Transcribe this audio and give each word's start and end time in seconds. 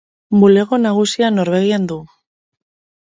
Bulego 0.43 0.79
nagusia 0.79 1.29
Norvegian 1.35 1.89
du. 1.93 1.99